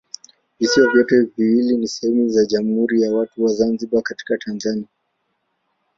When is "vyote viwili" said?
0.93-1.77